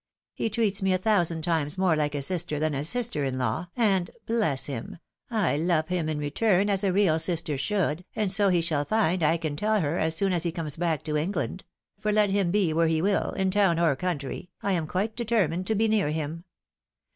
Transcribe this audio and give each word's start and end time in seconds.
He 0.33 0.49
treats 0.49 0.81
me 0.81 0.93
a 0.93 0.97
thousand 0.97 1.43
times 1.43 1.77
more 1.77 1.95
Hke 1.95 2.15
a 2.15 2.21
sister 2.23 2.57
than 2.57 2.73
a 2.73 2.83
sister 2.83 3.23
in 3.23 3.37
law, 3.37 3.67
and— 3.77 4.09
bless 4.25 4.65
him!— 4.65 4.97
^I 5.31 5.63
love 5.63 5.89
him 5.89 6.09
in 6.09 6.17
return 6.17 6.71
as 6.71 6.83
a 6.83 6.91
real 6.91 7.19
sister 7.19 7.55
should, 7.55 8.03
and 8.15 8.31
so 8.31 8.49
he 8.49 8.61
shall 8.61 8.83
find, 8.83 9.21
I 9.21 9.37
can 9.37 9.55
tell 9.55 9.79
her, 9.79 9.99
as 9.99 10.15
soon 10.15 10.33
as 10.33 10.41
he 10.41 10.51
comes 10.51 10.75
back 10.75 11.03
to 11.03 11.17
England; 11.17 11.65
for 11.99 12.11
let 12.11 12.31
him 12.31 12.49
be 12.49 12.73
where 12.73 12.87
he 12.87 12.99
will, 12.99 13.33
in 13.33 13.51
town 13.51 13.77
or 13.77 13.95
country, 13.95 14.49
I 14.63 14.71
am 14.71 14.87
quite 14.87 15.15
determined 15.15 15.67
to 15.67 15.75
be 15.75 15.87
near 15.87 16.09
him. 16.09 16.45